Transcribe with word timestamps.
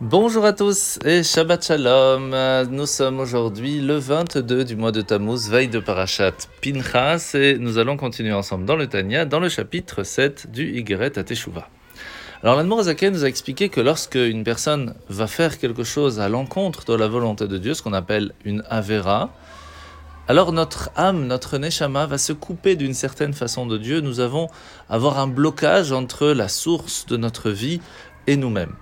Bonjour 0.00 0.44
à 0.44 0.52
tous 0.52 0.98
et 1.04 1.22
Shabbat 1.22 1.64
Shalom. 1.64 2.34
Nous 2.68 2.84
sommes 2.84 3.20
aujourd'hui 3.20 3.80
le 3.80 3.96
22 3.96 4.64
du 4.64 4.74
mois 4.74 4.90
de 4.90 5.02
Tammuz, 5.02 5.48
veille 5.48 5.68
de 5.68 5.78
Parashat 5.78 6.32
Pinchas, 6.60 7.30
et 7.34 7.58
nous 7.60 7.78
allons 7.78 7.96
continuer 7.96 8.32
ensemble 8.32 8.64
dans 8.64 8.74
le 8.74 8.88
Tanya, 8.88 9.24
dans 9.24 9.38
le 9.38 9.48
chapitre 9.48 10.02
7 10.02 10.50
du 10.50 10.76
Igeret 10.76 11.16
à 11.16 11.22
Teshuvah. 11.22 11.68
Alors 12.42 12.56
l'Admorazaken 12.56 13.14
nous 13.14 13.24
a 13.24 13.28
expliqué 13.28 13.68
que 13.68 13.80
lorsque 13.80 14.16
une 14.16 14.42
personne 14.42 14.96
va 15.08 15.28
faire 15.28 15.58
quelque 15.58 15.84
chose 15.84 16.18
à 16.18 16.28
l'encontre 16.28 16.84
de 16.86 16.94
la 16.94 17.06
volonté 17.06 17.46
de 17.46 17.56
Dieu, 17.56 17.72
ce 17.74 17.82
qu'on 17.82 17.92
appelle 17.92 18.32
une 18.44 18.64
Avera, 18.70 19.30
alors 20.26 20.50
notre 20.50 20.90
âme, 20.96 21.28
notre 21.28 21.56
Neshama 21.56 22.06
va 22.06 22.18
se 22.18 22.32
couper 22.32 22.74
d'une 22.74 22.94
certaine 22.94 23.32
façon 23.32 23.64
de 23.64 23.78
Dieu. 23.78 24.00
Nous 24.00 24.18
avons 24.18 24.48
avoir 24.88 25.20
un 25.20 25.28
blocage 25.28 25.92
entre 25.92 26.26
la 26.26 26.48
source 26.48 27.06
de 27.06 27.16
notre 27.16 27.50
vie 27.50 27.80
et 28.26 28.36
nous-mêmes. 28.36 28.74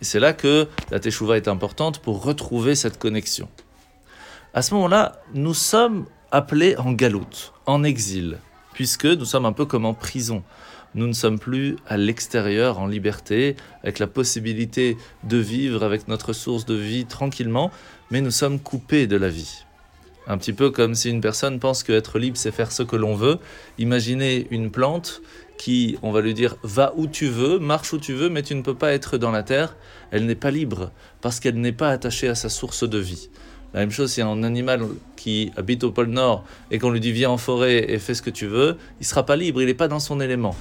Et 0.00 0.04
c'est 0.04 0.20
là 0.20 0.32
que 0.32 0.68
la 0.90 1.00
Teshuvah 1.00 1.36
est 1.36 1.48
importante 1.48 1.98
pour 1.98 2.24
retrouver 2.24 2.74
cette 2.74 2.98
connexion. 2.98 3.48
À 4.54 4.62
ce 4.62 4.74
moment-là, 4.74 5.20
nous 5.34 5.54
sommes 5.54 6.06
appelés 6.32 6.76
en 6.76 6.92
galoute, 6.92 7.52
en 7.66 7.84
exil, 7.84 8.38
puisque 8.72 9.04
nous 9.04 9.24
sommes 9.24 9.46
un 9.46 9.52
peu 9.52 9.66
comme 9.66 9.84
en 9.84 9.94
prison. 9.94 10.42
Nous 10.94 11.06
ne 11.06 11.12
sommes 11.12 11.38
plus 11.38 11.76
à 11.86 11.96
l'extérieur, 11.96 12.78
en 12.78 12.86
liberté, 12.86 13.56
avec 13.82 13.98
la 13.98 14.08
possibilité 14.08 14.96
de 15.22 15.36
vivre 15.36 15.84
avec 15.84 16.08
notre 16.08 16.32
source 16.32 16.66
de 16.66 16.74
vie 16.74 17.04
tranquillement, 17.04 17.70
mais 18.10 18.20
nous 18.20 18.32
sommes 18.32 18.58
coupés 18.58 19.06
de 19.06 19.16
la 19.16 19.28
vie. 19.28 19.64
Un 20.26 20.38
petit 20.38 20.52
peu 20.52 20.70
comme 20.70 20.94
si 20.94 21.10
une 21.10 21.20
personne 21.20 21.58
pense 21.58 21.82
qu'être 21.82 22.18
libre, 22.18 22.36
c'est 22.36 22.52
faire 22.52 22.72
ce 22.72 22.82
que 22.82 22.96
l'on 22.96 23.14
veut. 23.14 23.38
Imaginez 23.78 24.46
une 24.50 24.70
plante 24.70 25.22
qui, 25.56 25.98
on 26.02 26.12
va 26.12 26.20
lui 26.20 26.34
dire, 26.34 26.56
va 26.62 26.92
où 26.96 27.06
tu 27.06 27.26
veux, 27.26 27.58
marche 27.58 27.92
où 27.92 27.98
tu 27.98 28.12
veux, 28.12 28.28
mais 28.28 28.42
tu 28.42 28.54
ne 28.54 28.62
peux 28.62 28.74
pas 28.74 28.92
être 28.92 29.18
dans 29.18 29.30
la 29.30 29.42
terre. 29.42 29.76
Elle 30.10 30.26
n'est 30.26 30.34
pas 30.34 30.50
libre 30.50 30.92
parce 31.20 31.40
qu'elle 31.40 31.60
n'est 31.60 31.72
pas 31.72 31.90
attachée 31.90 32.28
à 32.28 32.34
sa 32.34 32.48
source 32.48 32.88
de 32.88 32.98
vie. 32.98 33.28
La 33.72 33.80
même 33.80 33.90
chose, 33.90 34.12
si 34.12 34.20
un 34.20 34.42
animal 34.42 34.84
qui 35.16 35.52
habite 35.56 35.84
au 35.84 35.92
pôle 35.92 36.08
Nord 36.08 36.44
et 36.70 36.78
qu'on 36.78 36.90
lui 36.90 37.00
dit 37.00 37.12
viens 37.12 37.30
en 37.30 37.36
forêt 37.36 37.92
et 37.92 37.98
fais 37.98 38.14
ce 38.14 38.22
que 38.22 38.30
tu 38.30 38.46
veux, 38.46 38.76
il 39.00 39.06
sera 39.06 39.24
pas 39.24 39.36
libre, 39.36 39.62
il 39.62 39.66
n'est 39.66 39.74
pas 39.74 39.88
dans 39.88 40.00
son 40.00 40.20
élément. 40.20 40.56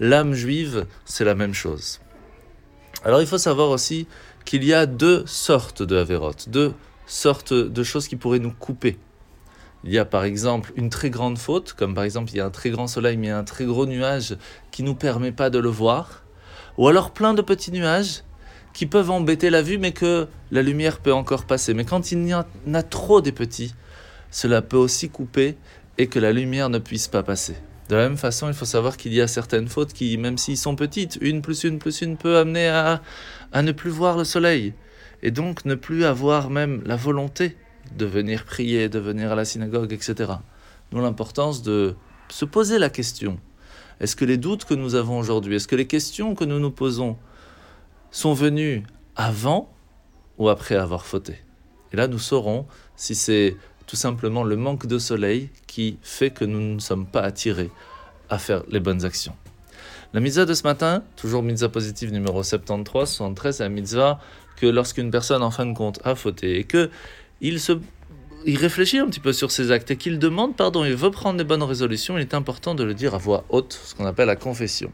L'âme 0.00 0.34
juive, 0.34 0.86
c'est 1.04 1.24
la 1.24 1.34
même 1.34 1.52
chose. 1.52 2.00
Alors 3.04 3.20
il 3.20 3.26
faut 3.26 3.38
savoir 3.38 3.70
aussi 3.70 4.06
qu'il 4.44 4.64
y 4.64 4.72
a 4.72 4.86
deux 4.86 5.24
sortes 5.26 5.82
de 5.82 5.96
Averot, 5.96 6.32
deux 6.46 6.72
sortes 7.06 7.52
de 7.52 7.82
choses 7.82 8.08
qui 8.08 8.16
pourraient 8.16 8.38
nous 8.38 8.52
couper 8.52 8.98
il 9.84 9.92
y 9.92 9.98
a 9.98 10.04
par 10.04 10.24
exemple 10.24 10.72
une 10.76 10.88
très 10.88 11.10
grande 11.10 11.38
faute, 11.38 11.74
comme 11.74 11.94
par 11.94 12.04
exemple 12.04 12.30
il 12.32 12.36
y 12.36 12.40
a 12.40 12.46
un 12.46 12.50
très 12.50 12.70
grand 12.70 12.86
soleil 12.86 13.16
mais 13.16 13.30
un 13.30 13.44
très 13.44 13.66
gros 13.66 13.86
nuage 13.86 14.36
qui 14.70 14.82
ne 14.82 14.88
nous 14.88 14.94
permet 14.94 15.32
pas 15.32 15.50
de 15.50 15.58
le 15.58 15.68
voir, 15.68 16.24
ou 16.78 16.88
alors 16.88 17.10
plein 17.10 17.34
de 17.34 17.42
petits 17.42 17.70
nuages 17.70 18.22
qui 18.72 18.86
peuvent 18.86 19.10
embêter 19.10 19.50
la 19.50 19.62
vue 19.62 19.78
mais 19.78 19.92
que 19.92 20.26
la 20.50 20.62
lumière 20.62 20.98
peut 20.98 21.12
encore 21.12 21.44
passer. 21.44 21.74
Mais 21.74 21.84
quand 21.84 22.10
il 22.10 22.26
y 22.26 22.34
en 22.34 22.44
a 22.72 22.82
trop 22.82 23.20
des 23.20 23.30
petits, 23.30 23.74
cela 24.30 24.62
peut 24.62 24.78
aussi 24.78 25.10
couper 25.10 25.56
et 25.98 26.08
que 26.08 26.18
la 26.18 26.32
lumière 26.32 26.70
ne 26.70 26.78
puisse 26.78 27.06
pas 27.06 27.22
passer. 27.22 27.54
De 27.88 27.94
la 27.94 28.08
même 28.08 28.16
façon, 28.16 28.48
il 28.48 28.54
faut 28.54 28.64
savoir 28.64 28.96
qu'il 28.96 29.12
y 29.12 29.20
a 29.20 29.28
certaines 29.28 29.68
fautes 29.68 29.92
qui, 29.92 30.16
même 30.16 30.38
s'ils 30.38 30.56
sont 30.56 30.74
petites, 30.74 31.18
une 31.20 31.42
plus 31.42 31.64
une 31.64 31.78
plus 31.78 32.00
une 32.00 32.16
peut 32.16 32.38
amener 32.38 32.68
à, 32.68 33.02
à 33.52 33.62
ne 33.62 33.72
plus 33.72 33.90
voir 33.90 34.16
le 34.16 34.24
soleil 34.24 34.72
et 35.24 35.30
donc 35.30 35.64
ne 35.64 35.74
plus 35.74 36.04
avoir 36.04 36.50
même 36.50 36.82
la 36.84 36.96
volonté 36.96 37.56
de 37.96 38.04
venir 38.04 38.44
prier, 38.44 38.88
de 38.88 38.98
venir 38.98 39.32
à 39.32 39.34
la 39.34 39.46
synagogue, 39.46 39.92
etc. 39.92 40.32
Nous, 40.92 41.00
l'importance 41.00 41.62
de 41.62 41.96
se 42.28 42.44
poser 42.44 42.78
la 42.78 42.90
question. 42.90 43.40
Est-ce 44.00 44.16
que 44.16 44.26
les 44.26 44.36
doutes 44.36 44.66
que 44.66 44.74
nous 44.74 44.94
avons 44.94 45.18
aujourd'hui, 45.18 45.56
est-ce 45.56 45.66
que 45.66 45.76
les 45.76 45.86
questions 45.86 46.34
que 46.34 46.44
nous 46.44 46.60
nous 46.60 46.70
posons 46.70 47.16
sont 48.10 48.34
venues 48.34 48.84
avant 49.16 49.72
ou 50.36 50.50
après 50.50 50.76
avoir 50.76 51.06
fauté? 51.06 51.38
Et 51.92 51.96
là, 51.96 52.06
nous 52.06 52.18
saurons 52.18 52.66
si 52.94 53.14
c'est 53.14 53.56
tout 53.86 53.96
simplement 53.96 54.44
le 54.44 54.56
manque 54.56 54.86
de 54.86 54.98
soleil 54.98 55.48
qui 55.66 55.98
fait 56.02 56.30
que 56.30 56.44
nous 56.44 56.60
ne 56.60 56.80
sommes 56.80 57.06
pas 57.06 57.22
attirés 57.22 57.70
à 58.28 58.38
faire 58.38 58.62
les 58.68 58.80
bonnes 58.80 59.04
actions. 59.06 59.34
La 60.14 60.20
mitzvah 60.20 60.44
de 60.44 60.54
ce 60.54 60.62
matin, 60.62 61.02
toujours 61.16 61.42
mitzvah 61.42 61.68
positive 61.68 62.12
numéro 62.12 62.44
73, 62.44 63.10
73, 63.10 63.56
c'est 63.56 63.62
la 63.64 63.68
mitzvah 63.68 64.20
que 64.54 64.66
lorsqu'une 64.66 65.10
personne 65.10 65.42
en 65.42 65.50
fin 65.50 65.66
de 65.66 65.74
compte 65.74 65.98
a 66.04 66.14
fauté 66.14 66.60
et 66.60 66.62
que 66.62 66.88
il, 67.40 67.58
se, 67.58 67.72
réfléchit 68.46 68.98
un 68.98 69.06
petit 69.06 69.18
peu 69.18 69.32
sur 69.32 69.50
ses 69.50 69.72
actes 69.72 69.90
et 69.90 69.96
qu'il 69.96 70.20
demande 70.20 70.54
pardon, 70.54 70.84
il 70.84 70.94
veut 70.94 71.10
prendre 71.10 71.36
des 71.36 71.42
bonnes 71.42 71.64
résolutions, 71.64 72.16
il 72.16 72.20
est 72.20 72.34
important 72.34 72.76
de 72.76 72.84
le 72.84 72.94
dire 72.94 73.16
à 73.16 73.18
voix 73.18 73.44
haute, 73.48 73.72
ce 73.72 73.96
qu'on 73.96 74.06
appelle 74.06 74.28
la 74.28 74.36
confession. 74.36 74.92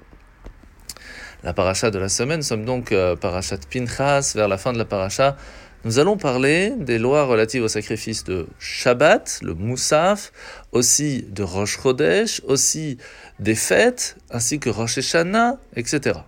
La 1.42 1.52
paracha 1.52 1.90
de 1.90 1.98
la 1.98 2.08
semaine, 2.08 2.38
nous 2.38 2.42
sommes 2.42 2.64
donc 2.64 2.90
euh, 2.90 3.14
parachat 3.14 3.58
Pinchas, 3.70 4.32
vers 4.34 4.48
la 4.48 4.56
fin 4.56 4.72
de 4.72 4.78
la 4.78 4.86
paracha. 4.86 5.36
Nous 5.82 5.98
allons 5.98 6.18
parler 6.18 6.74
des 6.76 6.98
lois 6.98 7.24
relatives 7.24 7.62
au 7.62 7.68
sacrifice 7.68 8.22
de 8.24 8.46
Shabbat, 8.58 9.40
le 9.42 9.54
Moussaf, 9.54 10.30
aussi 10.72 11.22
de 11.22 11.42
Rosh 11.42 11.80
Chodesh, 11.80 12.42
aussi 12.46 12.98
des 13.38 13.54
fêtes, 13.54 14.18
ainsi 14.30 14.58
que 14.58 14.68
Rosh 14.68 14.98
Hashanah, 14.98 15.56
etc. 15.76 16.18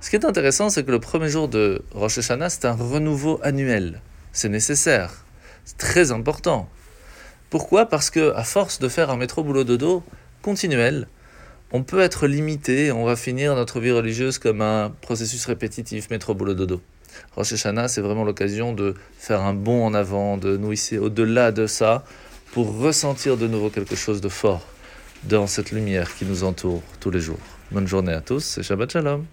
Ce 0.00 0.10
qui 0.10 0.16
est 0.16 0.24
intéressant, 0.24 0.70
c'est 0.70 0.82
que 0.82 0.90
le 0.90 0.98
premier 0.98 1.28
jour 1.28 1.46
de 1.46 1.82
Rosh 1.92 2.18
Hashanah, 2.18 2.50
c'est 2.50 2.64
un 2.64 2.72
renouveau 2.72 3.38
annuel. 3.44 4.00
C'est 4.32 4.48
nécessaire. 4.48 5.24
C'est 5.64 5.78
très 5.78 6.10
important. 6.10 6.68
Pourquoi? 7.50 7.86
Parce 7.86 8.10
que 8.10 8.34
à 8.34 8.42
force 8.42 8.80
de 8.80 8.88
faire 8.88 9.08
un 9.08 9.16
métro 9.16 9.44
boulot 9.44 9.62
dodo 9.62 10.02
continuel, 10.42 11.06
on 11.70 11.84
peut 11.84 12.00
être 12.00 12.26
limité, 12.26 12.90
on 12.90 13.04
va 13.04 13.14
finir 13.14 13.54
notre 13.54 13.78
vie 13.78 13.92
religieuse 13.92 14.38
comme 14.38 14.62
un 14.62 14.92
processus 15.00 15.46
répétitif, 15.46 16.10
métro 16.10 16.34
boulot 16.34 16.54
dodo. 16.54 16.80
Rosh 17.36 17.52
Hashanah, 17.52 17.88
c'est 17.88 18.00
vraiment 18.00 18.24
l'occasion 18.24 18.72
de 18.72 18.94
faire 19.18 19.42
un 19.42 19.54
bond 19.54 19.84
en 19.84 19.94
avant, 19.94 20.36
de 20.36 20.56
nous 20.56 20.72
hisser 20.72 20.98
au-delà 20.98 21.52
de 21.52 21.66
ça, 21.66 22.04
pour 22.52 22.78
ressentir 22.78 23.36
de 23.36 23.46
nouveau 23.46 23.70
quelque 23.70 23.96
chose 23.96 24.20
de 24.20 24.28
fort 24.28 24.64
dans 25.24 25.46
cette 25.46 25.72
lumière 25.72 26.14
qui 26.14 26.24
nous 26.24 26.44
entoure 26.44 26.82
tous 27.00 27.10
les 27.10 27.20
jours. 27.20 27.38
Bonne 27.70 27.86
journée 27.86 28.12
à 28.12 28.20
tous 28.20 28.58
et 28.58 28.62
Shabbat 28.62 28.92
Shalom 28.92 29.24